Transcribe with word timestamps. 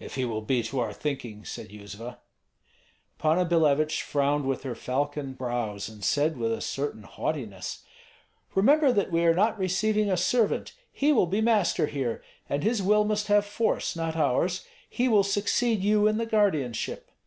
"If 0.00 0.14
he 0.14 0.24
will 0.24 0.40
be 0.40 0.62
to 0.62 0.80
our 0.80 0.94
thinking," 0.94 1.44
said 1.44 1.68
Yuzva. 1.70 2.16
Panna 3.18 3.44
Billevich 3.44 4.00
frowned 4.00 4.46
with 4.46 4.62
her 4.62 4.74
falcon 4.74 5.34
brows, 5.34 5.90
and 5.90 6.02
said 6.02 6.38
with 6.38 6.52
a 6.54 6.62
certain 6.62 7.02
haughtiness: 7.02 7.84
"Remember 8.54 8.92
that 8.94 9.12
we 9.12 9.26
are 9.26 9.34
not 9.34 9.58
receiving 9.58 10.10
a 10.10 10.16
servant. 10.16 10.72
He 10.90 11.12
will 11.12 11.26
be 11.26 11.42
master 11.42 11.86
here; 11.86 12.22
and 12.48 12.64
his 12.64 12.80
will 12.82 13.04
must 13.04 13.26
have 13.26 13.44
force, 13.44 13.94
not 13.94 14.16
ours. 14.16 14.64
He 14.88 15.06
will 15.06 15.22
succeed 15.22 15.82
you 15.82 16.06
in 16.06 16.16
the 16.16 16.24
guardianship." 16.24 17.10